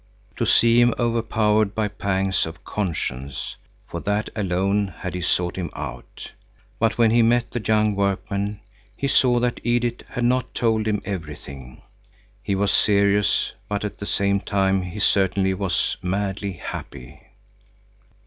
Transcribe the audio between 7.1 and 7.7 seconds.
he met the